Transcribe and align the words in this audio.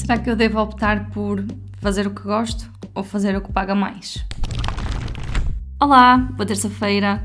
Será 0.00 0.16
que 0.16 0.30
eu 0.30 0.34
devo 0.34 0.58
optar 0.58 1.10
por 1.10 1.44
fazer 1.78 2.06
o 2.06 2.10
que 2.10 2.22
gosto 2.22 2.70
ou 2.94 3.04
fazer 3.04 3.36
o 3.36 3.40
que 3.42 3.52
paga 3.52 3.74
mais? 3.74 4.24
Olá, 5.78 6.16
boa 6.16 6.46
terça-feira. 6.46 7.22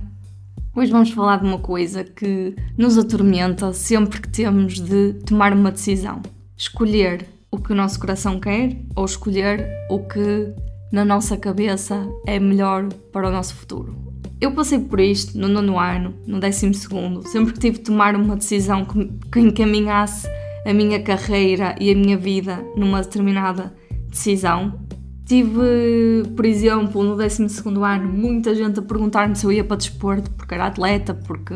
Hoje 0.75 0.91
vamos 0.91 1.09
falar 1.11 1.37
de 1.37 1.45
uma 1.45 1.57
coisa 1.57 2.03
que 2.03 2.53
nos 2.77 2.97
atormenta 2.97 3.71
sempre 3.71 4.19
que 4.19 4.27
temos 4.27 4.81
de 4.81 5.13
tomar 5.25 5.53
uma 5.53 5.71
decisão. 5.71 6.21
Escolher 6.57 7.25
o 7.49 7.57
que 7.57 7.71
o 7.71 7.75
nosso 7.75 7.97
coração 7.97 8.41
quer 8.41 8.75
ou 8.93 9.05
escolher 9.05 9.65
o 9.89 9.99
que 9.99 10.53
na 10.91 11.05
nossa 11.05 11.37
cabeça 11.37 12.05
é 12.27 12.37
melhor 12.41 12.89
para 13.13 13.29
o 13.29 13.31
nosso 13.31 13.55
futuro. 13.55 13.95
Eu 14.39 14.51
passei 14.51 14.79
por 14.79 14.99
isto 14.99 15.37
no 15.37 15.47
nono 15.47 15.79
ano, 15.79 16.13
no 16.27 16.41
décimo 16.41 16.73
segundo, 16.73 17.25
sempre 17.25 17.53
que 17.53 17.59
tive 17.59 17.77
de 17.77 17.85
tomar 17.85 18.15
uma 18.17 18.35
decisão 18.35 18.85
que, 19.31 19.39
encaminhasse 19.39 20.27
a 20.65 20.73
minha 20.73 21.01
carreira 21.01 21.75
e 21.79 21.91
a 21.91 21.95
minha 21.95 22.17
vida 22.17 22.65
numa 22.75 23.01
determinada 23.01 23.73
decisão. 24.09 24.79
Tive, 25.25 26.23
por 26.35 26.45
exemplo, 26.45 27.03
no 27.03 27.15
12 27.15 27.47
ano, 27.83 28.07
muita 28.11 28.53
gente 28.53 28.79
a 28.79 28.81
perguntar-me 28.81 29.35
se 29.35 29.45
eu 29.45 29.51
ia 29.51 29.63
para 29.63 29.77
desporto, 29.77 30.29
porque 30.31 30.53
era 30.53 30.65
atleta, 30.65 31.13
porque 31.13 31.53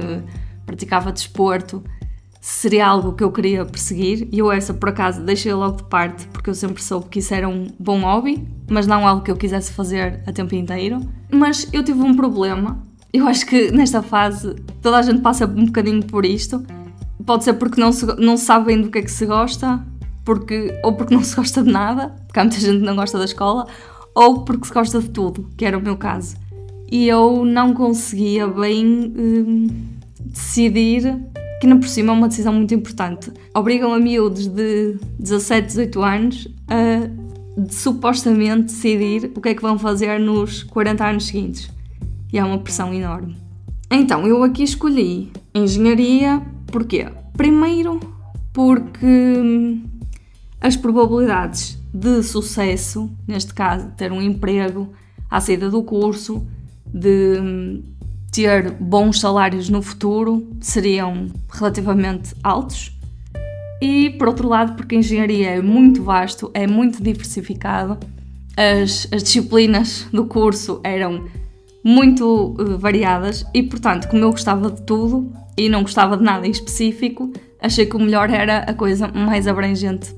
praticava 0.65 1.11
desporto, 1.11 1.83
se 2.39 2.61
seria 2.61 2.87
algo 2.87 3.13
que 3.13 3.23
eu 3.23 3.31
queria 3.31 3.65
perseguir. 3.65 4.27
E 4.31 4.39
eu, 4.39 4.51
essa 4.51 4.73
por 4.73 4.89
acaso, 4.89 5.21
deixei 5.21 5.53
logo 5.53 5.77
de 5.77 5.83
parte, 5.83 6.27
porque 6.27 6.49
eu 6.49 6.55
sempre 6.55 6.81
soube 6.81 7.07
que 7.09 7.19
isso 7.19 7.33
era 7.33 7.47
um 7.47 7.67
bom 7.79 8.01
hobby, 8.01 8.47
mas 8.69 8.87
não 8.87 9.07
algo 9.07 9.23
que 9.23 9.29
eu 9.29 9.35
quisesse 9.35 9.71
fazer 9.71 10.23
a 10.25 10.31
tempo 10.31 10.55
inteiro. 10.55 10.99
Mas 11.31 11.67
eu 11.71 11.83
tive 11.83 12.01
um 12.01 12.15
problema. 12.15 12.83
Eu 13.11 13.27
acho 13.27 13.45
que 13.45 13.71
nesta 13.71 14.01
fase 14.01 14.55
toda 14.81 14.97
a 14.97 15.01
gente 15.01 15.21
passa 15.21 15.45
um 15.45 15.65
bocadinho 15.65 16.03
por 16.05 16.25
isto 16.25 16.63
Pode 17.25 17.43
ser 17.43 17.53
porque 17.53 17.79
não, 17.79 17.91
se, 17.91 18.05
não 18.17 18.37
sabem 18.37 18.81
do 18.81 18.89
que 18.89 18.99
é 18.99 19.01
que 19.01 19.11
se 19.11 19.25
gosta, 19.25 19.83
porque, 20.23 20.79
ou 20.83 20.93
porque 20.93 21.13
não 21.13 21.23
se 21.23 21.35
gosta 21.35 21.63
de 21.63 21.71
nada, 21.71 22.15
porque 22.25 22.39
há 22.39 22.43
muita 22.43 22.59
gente 22.59 22.79
que 22.79 22.85
não 22.85 22.95
gosta 22.95 23.17
da 23.17 23.25
escola, 23.25 23.67
ou 24.15 24.43
porque 24.43 24.67
se 24.67 24.73
gosta 24.73 24.99
de 24.99 25.09
tudo, 25.09 25.49
que 25.57 25.65
era 25.65 25.77
o 25.77 25.81
meu 25.81 25.97
caso. 25.97 26.35
E 26.91 27.07
eu 27.07 27.45
não 27.45 27.73
conseguia 27.73 28.47
bem 28.47 28.85
hum, 28.85 29.67
decidir, 30.19 31.17
que 31.59 31.67
não 31.67 31.79
por 31.79 31.87
cima 31.87 32.13
é 32.13 32.15
uma 32.15 32.27
decisão 32.27 32.53
muito 32.53 32.73
importante. 32.73 33.31
Obrigam 33.53 33.93
a 33.93 33.99
miúdos 33.99 34.47
de 34.47 34.97
17, 35.19 35.67
18 35.67 36.01
anos 36.01 36.47
a 36.67 37.07
de, 37.61 37.75
supostamente 37.75 38.63
decidir 38.63 39.31
o 39.35 39.41
que 39.41 39.49
é 39.49 39.53
que 39.53 39.61
vão 39.61 39.77
fazer 39.77 40.19
nos 40.19 40.63
40 40.63 41.05
anos 41.05 41.27
seguintes. 41.27 41.69
E 42.31 42.37
é 42.39 42.43
uma 42.43 42.59
pressão 42.59 42.93
enorme. 42.93 43.35
Então, 43.91 44.25
eu 44.25 44.43
aqui 44.43 44.63
escolhi 44.63 45.31
engenharia 45.53 46.41
Porquê? 46.71 47.07
Primeiro, 47.35 47.99
porque 48.53 49.05
hum, 49.05 49.83
as 50.61 50.75
probabilidades 50.75 51.77
de 51.93 52.21
sucesso, 52.23 53.09
neste 53.27 53.53
caso, 53.53 53.91
ter 53.97 54.11
um 54.11 54.21
emprego 54.21 54.91
à 55.29 55.39
saída 55.39 55.69
do 55.69 55.83
curso, 55.83 56.45
de 56.85 57.39
hum, 57.39 57.83
ter 58.31 58.71
bons 58.71 59.19
salários 59.19 59.69
no 59.69 59.81
futuro, 59.81 60.47
seriam 60.59 61.27
relativamente 61.49 62.35
altos. 62.43 62.95
E 63.81 64.11
por 64.11 64.27
outro 64.27 64.47
lado, 64.47 64.75
porque 64.75 64.95
a 64.95 64.99
engenharia 64.99 65.51
é 65.51 65.61
muito 65.61 66.03
vasto, 66.03 66.51
é 66.53 66.67
muito 66.67 67.01
diversificado, 67.01 67.97
as, 68.57 69.07
as 69.11 69.23
disciplinas 69.23 70.05
do 70.11 70.25
curso 70.25 70.81
eram 70.83 71.25
muito 71.83 72.55
uh, 72.59 72.77
variadas 72.77 73.45
e, 73.53 73.63
portanto, 73.63 74.07
como 74.07 74.23
eu 74.23 74.31
gostava 74.31 74.69
de 74.71 74.81
tudo, 74.83 75.31
e 75.57 75.67
não 75.67 75.81
gostava 75.81 76.15
de 76.15 76.23
nada 76.23 76.47
em 76.47 76.51
específico, 76.51 77.33
achei 77.61 77.85
que 77.85 77.95
o 77.95 77.99
melhor 77.99 78.29
era 78.29 78.59
a 78.59 78.73
coisa 78.73 79.09
mais 79.09 79.45
abrangente 79.45 80.15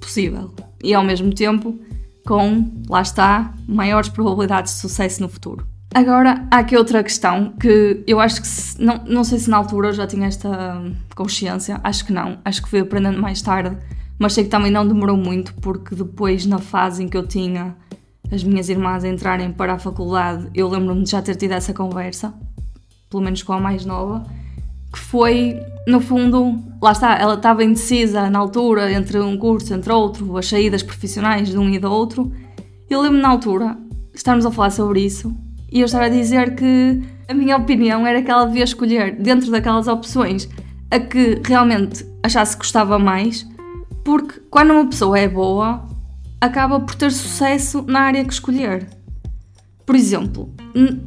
possível. 0.00 0.52
E 0.82 0.92
ao 0.92 1.04
mesmo 1.04 1.32
tempo, 1.32 1.78
com, 2.26 2.68
lá 2.88 3.02
está, 3.02 3.54
maiores 3.68 4.08
probabilidades 4.08 4.74
de 4.74 4.80
sucesso 4.80 5.22
no 5.22 5.28
futuro. 5.28 5.64
Agora, 5.94 6.48
há 6.50 6.58
aqui 6.58 6.76
outra 6.76 7.02
questão 7.02 7.52
que 7.60 8.02
eu 8.06 8.18
acho 8.18 8.40
que, 8.40 8.46
se, 8.46 8.82
não, 8.82 9.04
não 9.04 9.22
sei 9.22 9.38
se 9.38 9.48
na 9.48 9.58
altura 9.58 9.88
eu 9.88 9.92
já 9.92 10.06
tinha 10.06 10.26
esta 10.26 10.82
consciência, 11.14 11.78
acho 11.84 12.04
que 12.04 12.12
não, 12.12 12.38
acho 12.44 12.62
que 12.62 12.68
fui 12.68 12.80
aprendendo 12.80 13.20
mais 13.20 13.40
tarde, 13.42 13.76
mas 14.18 14.32
sei 14.32 14.44
que 14.44 14.50
também 14.50 14.72
não 14.72 14.88
demorou 14.88 15.16
muito, 15.16 15.54
porque 15.54 15.94
depois, 15.94 16.46
na 16.46 16.58
fase 16.58 17.04
em 17.04 17.08
que 17.08 17.16
eu 17.16 17.26
tinha 17.26 17.76
as 18.32 18.42
minhas 18.42 18.70
irmãs 18.70 19.04
entrarem 19.04 19.52
para 19.52 19.74
a 19.74 19.78
faculdade, 19.78 20.48
eu 20.54 20.66
lembro-me 20.66 21.04
de 21.04 21.10
já 21.10 21.20
ter 21.20 21.36
tido 21.36 21.52
essa 21.52 21.74
conversa, 21.74 22.32
pelo 23.10 23.22
menos 23.22 23.42
com 23.42 23.52
a 23.52 23.60
mais 23.60 23.84
nova, 23.84 24.24
que 24.90 24.98
foi, 24.98 25.60
no 25.86 26.00
fundo, 26.00 26.58
lá 26.80 26.92
está, 26.92 27.14
ela 27.18 27.34
estava 27.34 27.62
indecisa 27.62 28.30
na 28.30 28.38
altura 28.38 28.90
entre 28.90 29.20
um 29.20 29.36
curso, 29.36 29.74
entre 29.74 29.92
outro, 29.92 30.36
as 30.38 30.46
saídas 30.46 30.82
profissionais 30.82 31.50
de 31.50 31.58
um 31.58 31.68
e 31.68 31.78
do 31.78 31.90
outro. 31.90 32.32
Eu 32.88 33.02
lembro-me 33.02 33.22
na 33.22 33.28
altura, 33.28 33.76
estarmos 34.14 34.46
a 34.46 34.50
falar 34.50 34.70
sobre 34.70 35.00
isso, 35.00 35.34
e 35.70 35.80
eu 35.80 35.84
estava 35.84 36.06
a 36.06 36.08
dizer 36.08 36.54
que 36.54 37.02
a 37.28 37.34
minha 37.34 37.56
opinião 37.56 38.06
era 38.06 38.22
que 38.22 38.30
ela 38.30 38.46
devia 38.46 38.64
escolher, 38.64 39.14
dentro 39.14 39.50
daquelas 39.50 39.88
opções, 39.88 40.48
a 40.90 40.98
que 40.98 41.38
realmente 41.44 42.06
achasse 42.22 42.56
que 42.56 42.62
gostava 42.62 42.98
mais, 42.98 43.46
porque 44.02 44.40
quando 44.50 44.72
uma 44.72 44.86
pessoa 44.86 45.18
é 45.18 45.28
boa, 45.28 45.86
acaba 46.42 46.80
por 46.80 46.96
ter 46.96 47.12
sucesso 47.12 47.84
na 47.86 48.00
área 48.00 48.24
que 48.24 48.32
escolher. 48.32 48.88
Por 49.86 49.94
exemplo, 49.94 50.52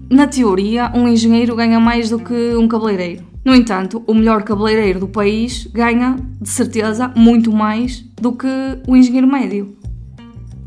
na 0.09 0.25
teoria, 0.27 0.89
um 0.95 1.09
engenheiro 1.09 1.57
ganha 1.57 1.77
mais 1.77 2.09
do 2.09 2.19
que 2.19 2.55
um 2.55 2.69
cabeleireiro. 2.69 3.25
No 3.43 3.53
entanto, 3.53 4.01
o 4.07 4.13
melhor 4.13 4.43
cabeleireiro 4.43 5.01
do 5.01 5.09
país 5.09 5.67
ganha, 5.73 6.15
de 6.41 6.47
certeza, 6.47 7.11
muito 7.17 7.51
mais 7.51 7.99
do 8.15 8.31
que 8.31 8.47
o 8.87 8.95
engenheiro 8.95 9.27
médio. 9.27 9.77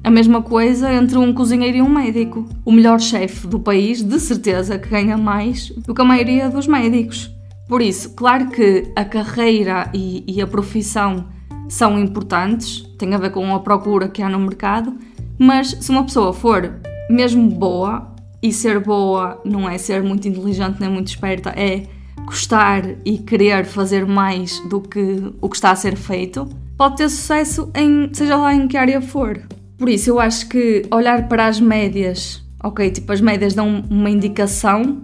A 0.04 0.10
mesma 0.10 0.42
coisa 0.42 0.92
entre 0.92 1.16
um 1.16 1.32
cozinheiro 1.32 1.78
e 1.78 1.82
um 1.82 1.88
médico. 1.88 2.46
O 2.62 2.70
melhor 2.70 3.00
chefe 3.00 3.46
do 3.46 3.58
país, 3.58 4.02
de 4.02 4.20
certeza, 4.20 4.78
que 4.78 4.90
ganha 4.90 5.16
mais 5.16 5.70
do 5.70 5.94
que 5.94 6.02
a 6.02 6.04
maioria 6.04 6.50
dos 6.50 6.66
médicos. 6.66 7.30
Por 7.66 7.80
isso, 7.80 8.14
claro 8.14 8.50
que 8.50 8.84
a 8.94 9.04
carreira 9.04 9.90
e, 9.94 10.24
e 10.26 10.42
a 10.42 10.46
profissão 10.46 11.26
são 11.68 11.98
importantes, 11.98 12.82
tem 12.98 13.14
a 13.14 13.18
ver 13.18 13.30
com 13.30 13.54
a 13.54 13.60
procura 13.60 14.08
que 14.08 14.22
há 14.22 14.28
no 14.28 14.38
mercado, 14.38 14.96
mas 15.38 15.76
se 15.80 15.90
uma 15.90 16.04
pessoa 16.04 16.32
for 16.32 16.80
mesmo 17.10 17.48
boa, 17.48 18.14
e 18.42 18.52
ser 18.52 18.80
boa 18.80 19.40
não 19.44 19.68
é 19.68 19.76
ser 19.78 20.02
muito 20.02 20.28
inteligente 20.28 20.80
nem 20.80 20.88
muito 20.88 21.08
esperta, 21.08 21.50
é 21.50 21.82
gostar 22.24 22.82
e 23.04 23.18
querer 23.18 23.64
fazer 23.64 24.06
mais 24.06 24.60
do 24.68 24.80
que 24.80 25.32
o 25.40 25.48
que 25.48 25.56
está 25.56 25.70
a 25.70 25.76
ser 25.76 25.96
feito, 25.96 26.48
pode 26.76 26.96
ter 26.98 27.08
sucesso 27.08 27.70
em 27.74 28.08
seja 28.12 28.36
lá 28.36 28.54
em 28.54 28.68
que 28.68 28.76
área 28.76 29.00
for. 29.00 29.40
Por 29.76 29.88
isso, 29.88 30.10
eu 30.10 30.20
acho 30.20 30.48
que 30.48 30.82
olhar 30.90 31.28
para 31.28 31.46
as 31.46 31.60
médias, 31.60 32.42
ok, 32.62 32.90
tipo, 32.90 33.12
as 33.12 33.20
médias 33.20 33.54
dão 33.54 33.84
uma 33.88 34.10
indicação, 34.10 35.02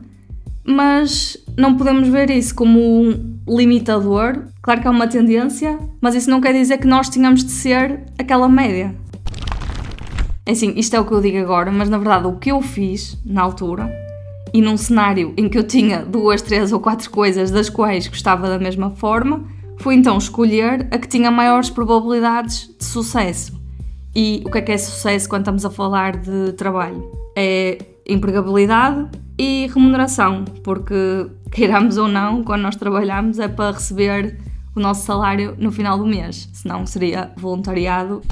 mas 0.64 1.36
não 1.56 1.76
podemos 1.76 2.08
ver 2.08 2.30
isso 2.30 2.54
como 2.54 2.80
um 2.80 3.33
limitador. 3.48 4.44
Claro 4.62 4.80
que 4.80 4.88
há 4.88 4.90
uma 4.90 5.06
tendência, 5.06 5.78
mas 6.00 6.14
isso 6.14 6.30
não 6.30 6.40
quer 6.40 6.52
dizer 6.52 6.78
que 6.78 6.86
nós 6.86 7.08
tenhamos 7.08 7.44
de 7.44 7.50
ser 7.50 8.02
aquela 8.18 8.48
média. 8.48 8.94
É 10.46 10.52
assim, 10.52 10.74
isto 10.76 10.94
é 10.94 11.00
o 11.00 11.04
que 11.04 11.12
eu 11.12 11.20
digo 11.20 11.38
agora, 11.38 11.72
mas 11.72 11.88
na 11.88 11.96
verdade 11.96 12.26
o 12.26 12.36
que 12.36 12.50
eu 12.50 12.60
fiz 12.60 13.18
na 13.24 13.42
altura 13.42 13.90
e 14.52 14.60
num 14.60 14.76
cenário 14.76 15.32
em 15.36 15.48
que 15.48 15.58
eu 15.58 15.64
tinha 15.64 16.04
duas, 16.04 16.42
três 16.42 16.72
ou 16.72 16.80
quatro 16.80 17.10
coisas 17.10 17.50
das 17.50 17.70
quais 17.70 18.06
gostava 18.06 18.48
da 18.48 18.58
mesma 18.58 18.90
forma, 18.90 19.44
foi 19.78 19.94
então 19.94 20.16
escolher 20.18 20.86
a 20.90 20.98
que 20.98 21.08
tinha 21.08 21.30
maiores 21.30 21.70
probabilidades 21.70 22.70
de 22.78 22.84
sucesso. 22.84 23.60
E 24.14 24.42
o 24.46 24.50
que 24.50 24.58
é 24.58 24.62
que 24.62 24.72
é 24.72 24.78
sucesso 24.78 25.28
quando 25.28 25.42
estamos 25.42 25.64
a 25.64 25.70
falar 25.70 26.16
de 26.18 26.52
trabalho? 26.52 27.10
É 27.36 27.78
empregabilidade 28.06 29.08
e 29.38 29.66
remuneração, 29.72 30.44
porque 30.62 31.26
queiramos 31.50 31.96
ou 31.96 32.08
não, 32.08 32.44
quando 32.44 32.62
nós 32.62 32.76
trabalhamos 32.76 33.38
é 33.38 33.48
para 33.48 33.72
receber 33.72 34.38
o 34.74 34.80
nosso 34.80 35.06
salário 35.06 35.54
no 35.58 35.70
final 35.70 35.98
do 35.98 36.06
mês, 36.06 36.48
senão 36.52 36.86
seria 36.86 37.32
voluntariado. 37.36 38.22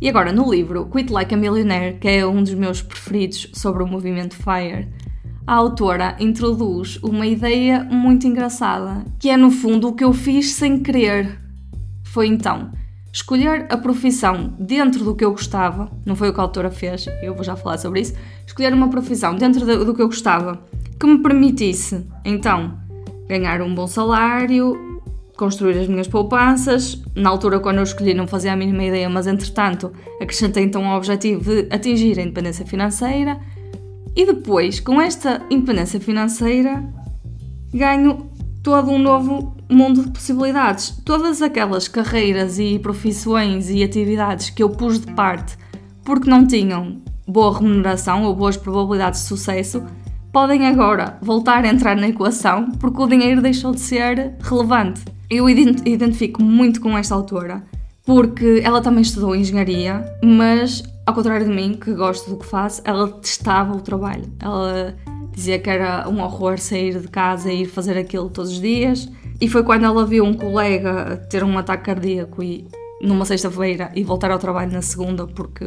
E 0.00 0.08
agora, 0.08 0.32
no 0.32 0.50
livro 0.50 0.86
Quit 0.86 1.12
Like 1.12 1.34
a 1.34 1.36
Millionaire, 1.36 1.98
que 1.98 2.08
é 2.08 2.26
um 2.26 2.42
dos 2.42 2.54
meus 2.54 2.82
preferidos 2.82 3.50
sobre 3.52 3.82
o 3.82 3.86
movimento 3.86 4.36
FIRE, 4.36 4.88
a 5.46 5.54
autora 5.54 6.16
introduz 6.18 6.98
uma 7.02 7.26
ideia 7.26 7.84
muito 7.84 8.26
engraçada, 8.26 9.04
que 9.18 9.28
é 9.28 9.36
no 9.36 9.50
fundo 9.50 9.88
o 9.88 9.92
que 9.92 10.04
eu 10.04 10.12
fiz 10.12 10.52
sem 10.52 10.82
querer. 10.82 11.38
Foi 12.04 12.26
então 12.26 12.70
escolher 13.14 13.66
a 13.70 13.76
profissão 13.76 14.52
dentro 14.58 15.04
do 15.04 15.14
que 15.14 15.24
eu 15.24 15.30
gostava, 15.30 15.88
não 16.04 16.16
foi 16.16 16.30
o 16.30 16.34
que 16.34 16.40
a 16.40 16.42
autora 16.42 16.68
fez, 16.68 17.06
eu 17.22 17.32
vou 17.32 17.44
já 17.44 17.54
falar 17.54 17.78
sobre 17.78 18.00
isso. 18.00 18.12
Escolher 18.44 18.74
uma 18.74 18.88
profissão 18.90 19.36
dentro 19.36 19.64
do 19.84 19.94
que 19.94 20.02
eu 20.02 20.08
gostava 20.08 20.60
que 20.98 21.06
me 21.06 21.22
permitisse 21.22 22.04
então 22.24 22.76
ganhar 23.28 23.62
um 23.62 23.72
bom 23.72 23.86
salário, 23.86 25.00
construir 25.36 25.78
as 25.78 25.86
minhas 25.86 26.08
poupanças. 26.08 27.00
Na 27.14 27.30
altura, 27.30 27.60
quando 27.60 27.76
eu 27.76 27.84
escolhi, 27.84 28.14
não 28.14 28.26
fazia 28.26 28.52
a 28.52 28.56
mínima 28.56 28.82
ideia, 28.82 29.08
mas 29.08 29.28
entretanto 29.28 29.92
acrescentei 30.20 30.64
então 30.64 30.84
o 30.84 30.96
objetivo 30.96 31.44
de 31.44 31.68
atingir 31.72 32.18
a 32.18 32.22
independência 32.22 32.66
financeira 32.66 33.38
e 34.16 34.26
depois, 34.26 34.80
com 34.80 35.00
esta 35.00 35.40
independência 35.48 36.00
financeira, 36.00 36.84
ganho 37.72 38.28
todo 38.64 38.90
um 38.90 38.98
novo 38.98 39.54
mundo 39.70 40.04
de 40.04 40.10
possibilidades. 40.10 40.98
Todas 41.04 41.42
aquelas 41.42 41.86
carreiras 41.86 42.58
e 42.58 42.78
profissões 42.78 43.68
e 43.68 43.84
atividades 43.84 44.48
que 44.48 44.62
eu 44.62 44.70
pus 44.70 44.98
de 44.98 45.12
parte 45.12 45.56
porque 46.02 46.28
não 46.28 46.46
tinham 46.46 47.02
boa 47.28 47.58
remuneração 47.58 48.24
ou 48.24 48.34
boas 48.34 48.56
probabilidades 48.56 49.20
de 49.20 49.26
sucesso, 49.26 49.84
podem 50.32 50.66
agora 50.66 51.18
voltar 51.20 51.64
a 51.64 51.68
entrar 51.68 51.94
na 51.94 52.08
equação 52.08 52.70
porque 52.72 53.02
o 53.02 53.06
dinheiro 53.06 53.42
deixou 53.42 53.72
de 53.72 53.80
ser 53.80 54.34
relevante. 54.40 55.02
Eu 55.28 55.48
identifico 55.48 56.42
muito 56.42 56.80
com 56.80 56.96
esta 56.96 57.14
autora 57.14 57.62
porque 58.04 58.60
ela 58.64 58.80
também 58.80 59.02
estudou 59.02 59.36
engenharia, 59.36 60.04
mas 60.22 60.82
ao 61.06 61.14
contrário 61.14 61.46
de 61.46 61.52
mim, 61.54 61.74
que 61.74 61.92
gosto 61.92 62.30
do 62.30 62.38
que 62.38 62.46
faço, 62.46 62.80
ela 62.84 63.08
testava 63.08 63.76
o 63.76 63.80
trabalho. 63.80 64.24
Ela 64.40 64.94
dizia 65.34 65.58
que 65.58 65.68
era 65.68 66.08
um 66.08 66.20
horror 66.20 66.58
sair 66.58 66.98
de 67.00 67.08
casa 67.08 67.52
e 67.52 67.62
ir 67.62 67.66
fazer 67.66 67.98
aquilo 67.98 68.30
todos 68.30 68.52
os 68.52 68.60
dias. 68.60 69.08
E 69.40 69.48
foi 69.48 69.62
quando 69.62 69.84
ela 69.84 70.06
viu 70.06 70.24
um 70.24 70.34
colega 70.34 71.16
ter 71.28 71.42
um 71.42 71.58
ataque 71.58 71.84
cardíaco 71.84 72.42
e 72.42 72.66
numa 73.02 73.24
sexta-feira 73.24 73.90
e 73.94 74.02
voltar 74.02 74.30
ao 74.30 74.38
trabalho 74.38 74.72
na 74.72 74.82
segunda, 74.82 75.26
porque 75.26 75.64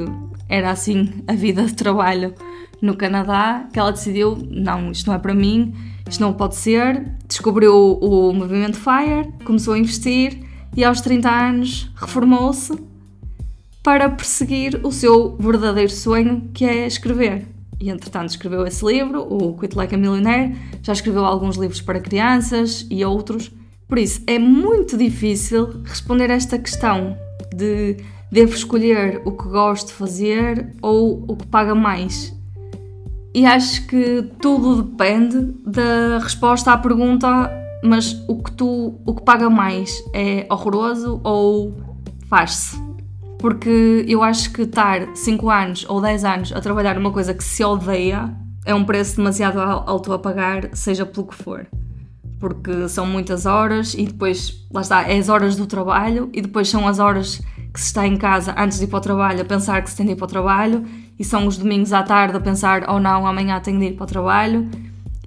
era 0.50 0.72
assim 0.72 1.24
a 1.28 1.34
vida 1.34 1.64
de 1.64 1.74
trabalho 1.74 2.34
no 2.82 2.96
Canadá, 2.96 3.68
que 3.72 3.80
ela 3.80 3.92
decidiu: 3.92 4.38
não, 4.50 4.92
isto 4.92 5.08
não 5.08 5.16
é 5.16 5.20
para 5.20 5.34
mim, 5.34 5.74
isto 6.10 6.22
não 6.22 6.34
pode 6.34 6.56
ser. 6.56 7.06
Descobriu 7.28 7.74
o, 7.74 8.30
o 8.30 8.34
movimento 8.34 8.78
FIRE, 8.78 9.32
começou 9.44 9.74
a 9.74 9.80
investir 9.80 10.40
e 10.76 10.84
aos 10.84 11.02
30 11.02 11.30
anos 11.30 11.92
reformou-se 11.96 12.74
para 13.84 14.10
perseguir 14.10 14.80
o 14.84 14.92
seu 14.92 15.38
verdadeiro 15.38 15.92
sonho, 15.92 16.50
que 16.54 16.66
é 16.66 16.86
escrever. 16.86 17.57
E 17.80 17.90
entretanto 17.90 18.30
escreveu 18.30 18.66
esse 18.66 18.84
livro, 18.86 19.22
o 19.22 19.58
Quit 19.58 19.76
Like 19.76 19.94
a 19.94 19.98
Millionaire, 19.98 20.56
já 20.82 20.94
escreveu 20.94 21.26
alguns 21.26 21.58
livros 21.58 21.82
para 21.82 22.00
crianças 22.00 22.86
e 22.90 23.06
outros. 23.06 23.52
Por 23.88 23.98
isso, 23.98 24.22
é 24.26 24.40
muito 24.40 24.98
difícil 24.98 25.82
responder 25.86 26.30
esta 26.30 26.58
questão 26.58 27.16
de 27.56 27.98
devo 28.32 28.54
escolher 28.54 29.22
o 29.26 29.32
que 29.32 29.48
gosto 29.48 29.88
de 29.88 29.94
fazer 29.94 30.74
ou 30.82 31.24
o 31.28 31.36
que 31.36 31.48
paga 31.48 31.74
mais. 31.74 32.36
E 33.34 33.46
acho 33.46 33.86
que 33.88 34.24
tudo 34.42 34.82
depende 34.82 35.54
da 35.64 36.20
resposta 36.20 36.72
à 36.72 36.78
pergunta, 36.78 37.52
mas 37.84 38.14
o 38.28 38.42
que 38.42 38.52
tu, 38.52 39.00
o 39.06 39.14
que 39.14 39.22
paga 39.22 39.50
mais 39.50 40.04
é 40.14 40.48
horroroso 40.50 41.22
ou 41.24 41.76
faz-se? 42.28 42.87
Porque 43.40 44.06
eu 44.08 44.24
acho 44.24 44.52
que 44.52 44.64
estar 44.64 45.16
5 45.16 45.50
anos 45.50 45.86
ou 45.88 46.02
10 46.02 46.26
anos 46.26 46.54
a 46.54 46.60
trabalhar 46.60 46.96
numa 46.96 47.12
coisa 47.12 47.34
que 47.34 47.44
se 47.44 47.64
odeia 47.64 48.34
é 48.66 48.74
um 48.74 48.84
preço 48.84 49.18
demasiado 49.18 49.60
alto 49.60 50.12
a 50.12 50.20
pagar, 50.20 50.70
seja 50.74 51.06
pelo 51.06 51.28
que 51.28 51.36
for. 51.36 51.68
Porque 52.40 52.90
são 52.90 53.06
muitas 53.06 53.46
horas 53.46 53.94
e 53.94 54.06
depois, 54.06 54.66
lá 54.72 54.82
está, 54.82 55.04
é 55.04 55.18
as 55.18 55.30
horas 55.30 55.56
do 55.56 55.66
trabalho 55.66 56.30
e 56.34 56.42
depois 56.42 56.68
são 56.68 56.88
as 56.88 57.00
horas 57.00 57.42
que 57.74 57.80
se 57.80 57.88
está 57.88 58.06
em 58.08 58.18
casa 58.18 58.56
antes 58.58 58.80
de 58.80 58.86
ir 58.86 58.88
para 58.88 58.98
o 58.98 59.02
trabalho 59.02 59.42
a 59.42 59.46
pensar 59.46 59.82
que 59.84 59.90
se 59.90 59.96
tem 59.96 60.06
de 60.06 60.12
ir 60.14 60.16
para 60.16 60.26
o 60.26 60.28
trabalho 60.28 60.84
e 61.18 61.24
são 61.24 61.48
os 61.48 61.58
domingos 61.58 61.94
à 61.94 62.04
tarde 62.04 62.36
a 62.36 62.40
pensar, 62.40 62.90
oh 62.90 63.00
não, 63.00 63.26
amanhã 63.26 63.60
tenho 63.60 63.80
de 63.80 63.86
ir 63.86 63.94
para 63.94 64.04
o 64.04 64.08
trabalho. 64.08 64.68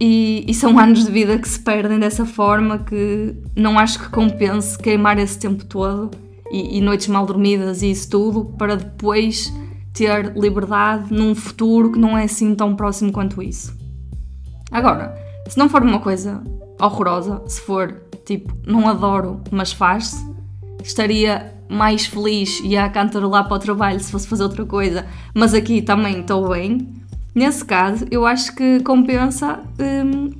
E, 0.00 0.44
e 0.46 0.54
são 0.54 0.76
anos 0.78 1.04
de 1.04 1.10
vida 1.10 1.38
que 1.38 1.48
se 1.48 1.60
perdem 1.60 1.98
dessa 1.98 2.26
forma 2.26 2.78
que 2.78 3.34
não 3.56 3.78
acho 3.78 4.00
que 4.00 4.08
compense 4.08 4.78
queimar 4.78 5.18
esse 5.18 5.38
tempo 5.38 5.64
todo 5.64 6.10
e, 6.50 6.78
e 6.78 6.80
noites 6.80 7.08
mal 7.08 7.24
dormidas 7.24 7.82
e 7.82 7.90
isso 7.90 8.10
tudo 8.10 8.44
para 8.56 8.76
depois 8.76 9.52
ter 9.92 10.36
liberdade 10.36 11.12
num 11.12 11.34
futuro 11.34 11.92
que 11.92 11.98
não 11.98 12.16
é 12.16 12.24
assim 12.24 12.54
tão 12.54 12.74
próximo 12.74 13.12
quanto 13.12 13.42
isso. 13.42 13.76
Agora, 14.70 15.14
se 15.48 15.58
não 15.58 15.68
for 15.68 15.82
uma 15.82 16.00
coisa 16.00 16.42
horrorosa, 16.80 17.42
se 17.46 17.60
for 17.60 18.02
tipo, 18.24 18.56
não 18.66 18.88
adoro, 18.88 19.40
mas 19.50 19.72
faz-se, 19.72 20.24
estaria 20.82 21.54
mais 21.68 22.06
feliz 22.06 22.60
e 22.64 22.76
a 22.76 22.88
cantarolar 22.88 23.46
para 23.46 23.56
o 23.56 23.58
trabalho 23.58 24.00
se 24.00 24.10
fosse 24.10 24.26
fazer 24.26 24.42
outra 24.42 24.64
coisa, 24.64 25.06
mas 25.34 25.54
aqui 25.54 25.82
também 25.82 26.20
estou 26.20 26.48
bem. 26.48 26.88
Nesse 27.34 27.64
caso, 27.64 28.06
eu 28.10 28.26
acho 28.26 28.54
que 28.54 28.80
compensa 28.80 29.60
hum, 29.78 30.30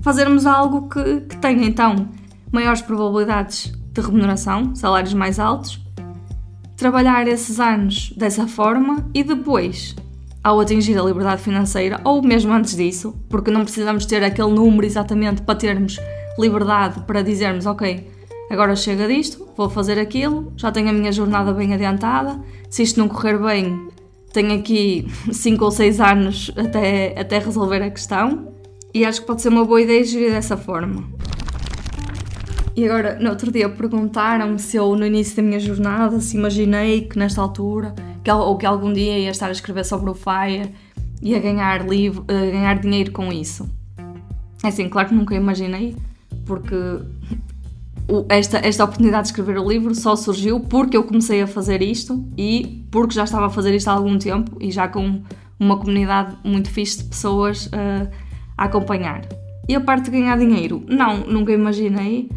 fazermos 0.00 0.46
algo 0.46 0.88
que, 0.88 1.20
que 1.20 1.36
tenha 1.36 1.66
então 1.66 2.08
maiores 2.50 2.80
probabilidades 2.80 3.72
de 4.00 4.06
remuneração, 4.06 4.74
salários 4.74 5.14
mais 5.14 5.38
altos, 5.38 5.80
trabalhar 6.76 7.26
esses 7.26 7.58
anos 7.58 8.12
dessa 8.16 8.46
forma 8.46 9.08
e 9.12 9.24
depois 9.24 9.96
ao 10.42 10.60
atingir 10.60 10.96
a 10.96 11.02
liberdade 11.02 11.42
financeira, 11.42 12.00
ou 12.04 12.22
mesmo 12.22 12.52
antes 12.52 12.76
disso, 12.76 13.14
porque 13.28 13.50
não 13.50 13.62
precisamos 13.62 14.06
ter 14.06 14.22
aquele 14.22 14.52
número 14.52 14.86
exatamente 14.86 15.42
para 15.42 15.56
termos 15.56 15.98
liberdade 16.38 17.00
para 17.00 17.20
dizermos, 17.20 17.66
ok, 17.66 18.08
agora 18.48 18.76
chega 18.76 19.08
disto, 19.08 19.48
vou 19.56 19.68
fazer 19.68 19.98
aquilo, 19.98 20.52
já 20.56 20.70
tenho 20.70 20.88
a 20.88 20.92
minha 20.92 21.10
jornada 21.10 21.52
bem 21.52 21.74
adiantada, 21.74 22.40
se 22.70 22.82
isto 22.82 23.00
não 23.00 23.08
correr 23.08 23.38
bem, 23.38 23.88
tenho 24.32 24.54
aqui 24.54 25.06
5 25.30 25.64
ou 25.64 25.70
6 25.70 26.00
anos 26.00 26.50
até, 26.56 27.20
até 27.20 27.38
resolver 27.38 27.82
a 27.82 27.90
questão, 27.90 28.52
e 28.94 29.04
acho 29.04 29.20
que 29.20 29.26
pode 29.26 29.42
ser 29.42 29.48
uma 29.48 29.64
boa 29.64 29.82
ideia 29.82 30.04
gerir 30.04 30.30
dessa 30.30 30.56
forma. 30.56 31.04
E 32.78 32.88
agora, 32.88 33.18
no 33.18 33.30
outro 33.30 33.50
dia 33.50 33.68
perguntaram-me 33.68 34.56
se 34.56 34.76
eu, 34.76 34.94
no 34.94 35.04
início 35.04 35.34
da 35.34 35.42
minha 35.42 35.58
jornada, 35.58 36.20
se 36.20 36.36
imaginei 36.36 37.00
que 37.00 37.18
nesta 37.18 37.42
altura 37.42 37.92
que, 38.22 38.30
ou 38.30 38.56
que 38.56 38.64
algum 38.64 38.92
dia 38.92 39.18
ia 39.18 39.30
estar 39.30 39.48
a 39.48 39.50
escrever 39.50 39.84
sobre 39.84 40.08
o 40.10 40.14
FIRE 40.14 40.72
e 41.20 41.34
a 41.34 41.40
ganhar, 41.40 41.84
livro, 41.88 42.24
a 42.28 42.32
ganhar 42.32 42.78
dinheiro 42.78 43.10
com 43.10 43.32
isso. 43.32 43.68
É 44.62 44.68
assim, 44.68 44.88
claro 44.88 45.08
que 45.08 45.14
nunca 45.16 45.34
imaginei, 45.34 45.96
porque 46.46 46.76
esta, 48.28 48.58
esta 48.58 48.84
oportunidade 48.84 49.24
de 49.24 49.28
escrever 49.30 49.58
o 49.58 49.68
livro 49.68 49.92
só 49.92 50.14
surgiu 50.14 50.60
porque 50.60 50.96
eu 50.96 51.02
comecei 51.02 51.42
a 51.42 51.48
fazer 51.48 51.82
isto 51.82 52.24
e 52.36 52.86
porque 52.92 53.12
já 53.12 53.24
estava 53.24 53.46
a 53.46 53.50
fazer 53.50 53.74
isto 53.74 53.88
há 53.88 53.94
algum 53.94 54.16
tempo 54.16 54.56
e 54.60 54.70
já 54.70 54.86
com 54.86 55.20
uma 55.58 55.78
comunidade 55.78 56.36
muito 56.44 56.70
fixe 56.70 56.98
de 56.98 57.08
pessoas 57.08 57.66
uh, 57.66 58.08
a 58.56 58.66
acompanhar. 58.66 59.22
E 59.68 59.74
a 59.74 59.80
parte 59.80 60.04
de 60.04 60.12
ganhar 60.12 60.38
dinheiro? 60.38 60.82
Não, 60.88 61.26
nunca 61.26 61.52
imaginei. 61.52 62.30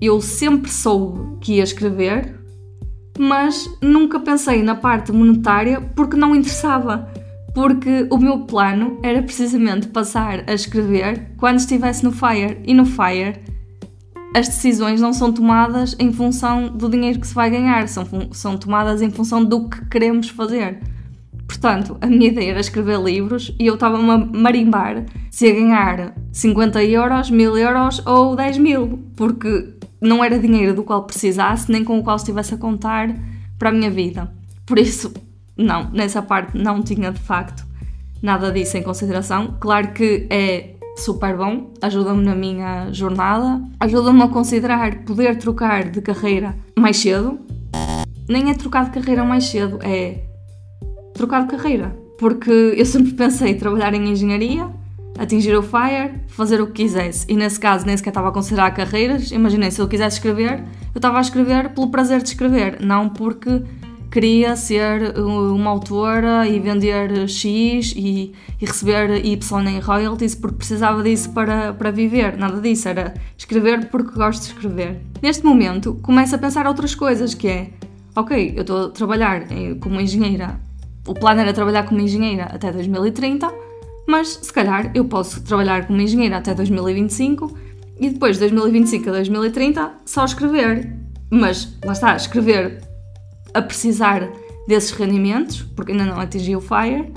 Eu 0.00 0.20
sempre 0.20 0.70
soube 0.70 1.38
que 1.40 1.54
ia 1.54 1.62
escrever, 1.62 2.38
mas 3.18 3.68
nunca 3.80 4.20
pensei 4.20 4.62
na 4.62 4.74
parte 4.74 5.12
monetária 5.12 5.80
porque 5.80 6.16
não 6.16 6.34
interessava. 6.34 7.10
Porque 7.54 8.06
o 8.10 8.18
meu 8.18 8.40
plano 8.40 9.00
era 9.02 9.22
precisamente 9.22 9.88
passar 9.88 10.44
a 10.46 10.52
escrever 10.52 11.30
quando 11.38 11.58
estivesse 11.58 12.04
no 12.04 12.12
Fire. 12.12 12.60
E 12.66 12.74
no 12.74 12.84
Fire 12.84 13.40
as 14.34 14.48
decisões 14.48 15.00
não 15.00 15.14
são 15.14 15.32
tomadas 15.32 15.96
em 15.98 16.12
função 16.12 16.68
do 16.68 16.90
dinheiro 16.90 17.18
que 17.18 17.26
se 17.26 17.34
vai 17.34 17.48
ganhar, 17.48 17.88
são, 17.88 18.04
são 18.32 18.58
tomadas 18.58 19.00
em 19.00 19.10
função 19.10 19.42
do 19.42 19.66
que 19.66 19.86
queremos 19.86 20.28
fazer. 20.28 20.78
Portanto, 21.46 21.96
a 22.02 22.06
minha 22.06 22.28
ideia 22.28 22.50
era 22.50 22.60
escrever 22.60 23.00
livros 23.00 23.54
e 23.58 23.66
eu 23.66 23.74
estava-me 23.74 24.10
a 24.10 24.18
marimbar 24.18 25.06
se 25.30 25.46
ia 25.46 25.54
ganhar 25.54 26.14
50 26.32 26.84
euros, 26.84 27.30
1000 27.30 27.56
euros 27.56 28.02
ou 28.04 28.36
10 28.36 28.58
mil, 28.58 28.98
porque 29.16 29.75
não 30.00 30.22
era 30.22 30.38
dinheiro 30.38 30.74
do 30.74 30.82
qual 30.82 31.04
precisasse, 31.04 31.70
nem 31.70 31.84
com 31.84 31.98
o 31.98 32.02
qual 32.02 32.16
estivesse 32.16 32.54
a 32.54 32.58
contar 32.58 33.14
para 33.58 33.70
a 33.70 33.72
minha 33.72 33.90
vida. 33.90 34.32
Por 34.64 34.78
isso, 34.78 35.12
não, 35.56 35.90
nessa 35.90 36.20
parte 36.20 36.56
não 36.56 36.82
tinha 36.82 37.10
de 37.10 37.20
facto 37.20 37.64
nada 38.22 38.50
disso 38.50 38.76
em 38.76 38.82
consideração. 38.82 39.56
Claro 39.60 39.92
que 39.92 40.26
é 40.30 40.74
super 40.96 41.36
bom, 41.36 41.72
ajuda-me 41.80 42.24
na 42.24 42.34
minha 42.34 42.90
jornada, 42.92 43.62
ajuda-me 43.78 44.22
a 44.22 44.28
considerar 44.28 45.04
poder 45.04 45.36
trocar 45.38 45.90
de 45.90 46.00
carreira 46.00 46.56
mais 46.78 46.96
cedo. 46.96 47.38
Nem 48.28 48.50
é 48.50 48.54
trocar 48.54 48.86
de 48.86 48.90
carreira 48.90 49.24
mais 49.24 49.44
cedo, 49.44 49.78
é 49.82 50.24
trocar 51.14 51.42
de 51.42 51.48
carreira. 51.48 51.96
Porque 52.18 52.50
eu 52.50 52.86
sempre 52.86 53.12
pensei 53.12 53.54
trabalhar 53.54 53.92
em 53.94 54.10
engenharia, 54.10 54.68
atingir 55.18 55.56
o 55.56 55.62
FIRE, 55.62 56.20
fazer 56.28 56.60
o 56.60 56.66
que 56.66 56.84
quisesse. 56.84 57.26
E 57.28 57.36
nesse 57.36 57.58
caso 57.58 57.86
nem 57.86 57.96
sequer 57.96 58.10
estava 58.10 58.28
a 58.28 58.32
considerar 58.32 58.70
carreiras. 58.72 59.30
Imaginei, 59.30 59.70
se 59.70 59.80
eu 59.80 59.88
quisesse 59.88 60.16
escrever, 60.16 60.62
eu 60.94 60.98
estava 60.98 61.18
a 61.18 61.20
escrever 61.20 61.70
pelo 61.70 61.88
prazer 61.88 62.22
de 62.22 62.28
escrever, 62.28 62.78
não 62.80 63.08
porque 63.08 63.62
queria 64.10 64.56
ser 64.56 65.18
uh, 65.18 65.54
uma 65.54 65.70
autora 65.70 66.46
e 66.46 66.58
vender 66.58 67.28
X 67.28 67.92
e, 67.96 68.32
e, 68.60 68.64
receber 68.64 69.24
Y 69.24 69.68
em 69.68 69.78
royalties 69.80 70.34
porque 70.34 70.56
precisava 70.56 71.02
disso 71.02 71.30
para, 71.32 71.74
para 71.74 71.90
viver. 71.90 72.36
Nada 72.36 72.60
disso, 72.60 72.88
era 72.88 73.14
escrever 73.36 73.88
porque 73.90 74.16
gosto 74.16 74.42
de 74.42 74.46
escrever. 74.48 75.00
Neste 75.20 75.44
momento, 75.44 75.94
começo 76.02 76.34
a 76.34 76.38
pensar 76.38 76.66
outras 76.66 76.94
coisas, 76.94 77.34
que 77.34 77.48
é, 77.48 77.70
ok, 78.14 78.54
eu 78.56 78.62
estou 78.62 78.86
a 78.86 78.90
trabalhar 78.90 79.42
como 79.80 80.00
engenheira, 80.00 80.58
o 81.06 81.14
plano 81.14 81.40
era 81.40 81.52
trabalhar 81.52 81.84
como 81.84 82.00
engenheira 82.00 82.44
até 82.44 82.72
2030, 82.72 83.65
mas 84.06 84.38
se 84.42 84.52
calhar 84.52 84.90
eu 84.94 85.04
posso 85.04 85.42
trabalhar 85.42 85.86
como 85.86 86.00
engenheira 86.00 86.36
até 86.36 86.54
2025 86.54 87.58
e 87.98 88.10
depois 88.10 88.36
de 88.36 88.40
2025 88.40 89.08
a 89.08 89.12
2030 89.12 89.92
só 90.04 90.24
escrever. 90.24 90.94
Mas 91.30 91.76
lá 91.84 91.92
está, 91.92 92.14
escrever 92.14 92.82
a 93.52 93.62
precisar 93.62 94.28
desses 94.68 94.90
rendimentos, 94.90 95.62
porque 95.62 95.92
ainda 95.92 96.04
não 96.04 96.20
atingi 96.20 96.54
o 96.54 96.60
FIRE, 96.60 97.12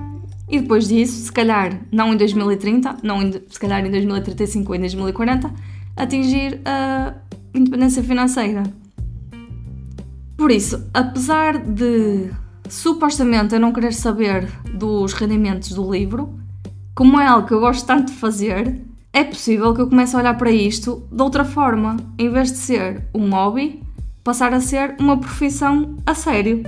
e 0.48 0.60
depois 0.60 0.88
disso, 0.88 1.25
se 1.25 1.31
calhar 1.31 1.79
não 1.91 2.13
em 2.13 2.17
2030, 2.17 2.98
não 3.03 3.22
em, 3.22 3.31
se 3.31 3.60
calhar 3.60 3.86
em 3.86 3.91
2035 3.91 4.72
ou 4.72 4.75
em 4.75 4.79
2040, 4.79 5.53
atingir 5.96 6.60
a 6.65 7.13
independência 7.53 8.01
financeira. 8.01 8.63
Por 10.36 10.50
isso, 10.50 10.89
apesar 10.93 11.60
de 11.60 12.31
supostamente 12.67 13.53
eu 13.53 13.60
não 13.60 13.74
querer 13.74 13.93
saber 13.93 14.48
dos 14.74 15.13
rendimentos 15.13 15.72
do 15.72 15.91
livro, 15.91 16.38
como 17.00 17.18
é 17.18 17.25
algo 17.25 17.48
que 17.48 17.53
eu 17.53 17.62
gosto 17.62 17.86
tanto 17.86 18.12
de 18.12 18.18
fazer, 18.18 18.75
é 19.13 19.24
possível 19.24 19.74
que 19.74 19.79
eu 19.79 19.88
comece 19.88 20.13
a 20.18 20.20
olhar 20.20 20.38
para 20.38 20.51
isto 20.51 21.08
de 21.10 21.24
outra 21.24 21.46
forma. 21.46 21.96
Em 22.18 22.29
vez 22.29 22.51
de 22.51 22.58
ser 22.58 23.08
um 23.15 23.29
hobby, 23.29 23.82
passar 24.22 24.53
a 24.53 24.60
ser 24.60 24.98
uma 25.00 25.15
profissão 25.18 25.96
a 26.06 26.13
sério. 26.13 26.62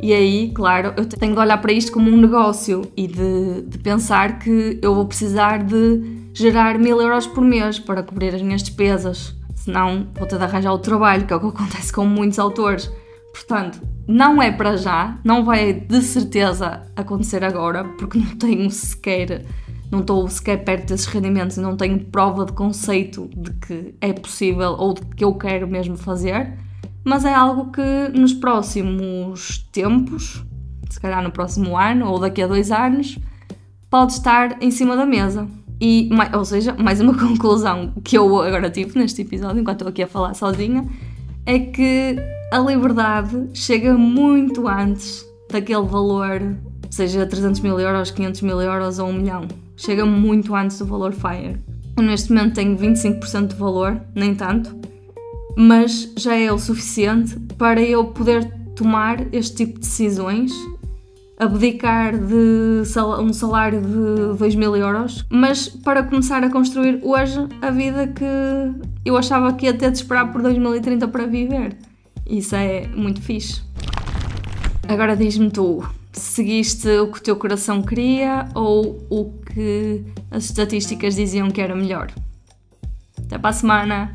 E 0.00 0.10
aí, 0.14 0.50
claro, 0.54 0.94
eu 0.96 1.04
tenho 1.04 1.34
de 1.34 1.38
olhar 1.38 1.58
para 1.58 1.70
isto 1.70 1.92
como 1.92 2.08
um 2.10 2.16
negócio 2.16 2.90
e 2.96 3.06
de, 3.06 3.60
de 3.60 3.76
pensar 3.76 4.38
que 4.38 4.78
eu 4.80 4.94
vou 4.94 5.04
precisar 5.04 5.62
de 5.62 6.30
gerar 6.32 6.78
mil 6.78 6.98
euros 6.98 7.26
por 7.26 7.44
mês 7.44 7.78
para 7.78 8.02
cobrir 8.02 8.34
as 8.34 8.40
minhas 8.40 8.62
despesas. 8.62 9.36
Senão 9.54 10.08
vou 10.14 10.26
ter 10.26 10.38
de 10.38 10.44
arranjar 10.44 10.72
o 10.72 10.78
trabalho, 10.78 11.26
que 11.26 11.32
é 11.34 11.36
o 11.36 11.40
que 11.40 11.46
acontece 11.60 11.92
com 11.92 12.06
muitos 12.06 12.38
autores. 12.38 12.90
Portanto, 13.34 13.82
não 14.08 14.40
é 14.40 14.50
para 14.50 14.78
já, 14.78 15.18
não 15.22 15.44
vai 15.44 15.74
de 15.74 16.00
certeza 16.00 16.80
acontecer 16.96 17.44
agora, 17.44 17.84
porque 17.98 18.16
não 18.16 18.34
tenho 18.36 18.70
sequer, 18.70 19.44
não 19.90 20.00
estou 20.00 20.26
sequer 20.28 20.64
perto 20.64 20.88
desses 20.88 21.06
rendimentos 21.06 21.56
e 21.56 21.60
não 21.60 21.76
tenho 21.76 21.98
prova 22.00 22.44
de 22.44 22.52
conceito 22.52 23.30
de 23.36 23.52
que 23.52 23.94
é 24.00 24.12
possível 24.12 24.76
ou 24.78 24.94
de 24.94 25.02
que 25.02 25.24
eu 25.24 25.34
quero 25.34 25.68
mesmo 25.68 25.96
fazer, 25.96 26.52
mas 27.04 27.24
é 27.24 27.34
algo 27.34 27.70
que 27.70 28.08
nos 28.18 28.32
próximos 28.32 29.58
tempos, 29.72 30.44
se 30.88 30.98
calhar 30.98 31.22
no 31.22 31.30
próximo 31.30 31.76
ano 31.76 32.06
ou 32.08 32.18
daqui 32.18 32.42
a 32.42 32.46
dois 32.46 32.72
anos, 32.72 33.18
pode 33.90 34.12
estar 34.12 34.62
em 34.62 34.70
cima 34.70 34.96
da 34.96 35.04
mesa. 35.04 35.46
E, 35.80 36.08
ou 36.34 36.44
seja, 36.44 36.74
mais 36.74 37.00
uma 37.00 37.14
conclusão 37.18 37.92
que 38.02 38.16
eu 38.16 38.40
agora 38.40 38.70
tive 38.70 38.98
neste 38.98 39.22
episódio, 39.22 39.60
enquanto 39.60 39.80
estou 39.80 39.88
aqui 39.88 40.02
a 40.02 40.06
falar 40.08 40.34
sozinha, 40.34 40.88
é 41.44 41.58
que 41.58 42.16
a 42.50 42.58
liberdade 42.58 43.50
chega 43.52 43.94
muito 43.94 44.66
antes 44.66 45.26
daquele 45.50 45.82
valor, 45.82 46.40
seja 46.90 47.26
300 47.26 47.60
mil 47.60 47.78
euros, 47.78 48.10
500 48.10 48.40
mil 48.42 48.60
euros 48.60 48.98
ou 48.98 49.08
1 49.08 49.12
milhão. 49.12 49.48
Chega 49.76 50.04
muito 50.06 50.54
antes 50.54 50.78
do 50.78 50.86
valor 50.86 51.12
FIRE. 51.12 51.58
Neste 52.00 52.32
momento 52.32 52.54
tenho 52.54 52.76
25% 52.76 53.48
de 53.48 53.54
valor, 53.54 54.00
nem 54.14 54.34
tanto, 54.34 54.76
mas 55.56 56.12
já 56.16 56.34
é 56.34 56.50
o 56.52 56.58
suficiente 56.58 57.38
para 57.56 57.80
eu 57.80 58.06
poder 58.06 58.44
tomar 58.74 59.32
este 59.32 59.56
tipo 59.64 59.74
de 59.74 59.80
decisões 59.80 60.52
abdicar 61.38 62.16
de 62.16 62.82
um 63.20 63.32
salário 63.32 63.80
de 63.80 64.38
2 64.38 64.54
mil 64.54 64.76
euros, 64.76 65.24
mas 65.28 65.68
para 65.68 66.02
começar 66.02 66.42
a 66.44 66.50
construir 66.50 67.00
hoje 67.02 67.38
a 67.60 67.70
vida 67.70 68.06
que 68.06 68.24
eu 69.04 69.16
achava 69.16 69.52
que 69.52 69.66
ia 69.66 69.74
ter 69.74 69.90
de 69.90 69.98
esperar 69.98 70.30
por 70.32 70.42
2030 70.42 71.08
para 71.08 71.26
viver. 71.26 71.76
Isso 72.26 72.54
é 72.54 72.86
muito 72.94 73.20
fixe. 73.20 73.62
Agora 74.88 75.16
diz-me 75.16 75.50
tu, 75.50 75.84
seguiste 76.14 76.88
o 76.98 77.10
que 77.10 77.18
o 77.18 77.22
teu 77.22 77.36
coração 77.36 77.82
queria 77.82 78.48
ou 78.54 79.04
o 79.10 79.32
que 79.52 80.04
as 80.30 80.44
estatísticas 80.44 81.14
diziam 81.14 81.50
que 81.50 81.60
era 81.60 81.74
melhor? 81.74 82.12
Até 83.18 83.38
para 83.38 83.50
a 83.50 83.52
semana! 83.52 84.14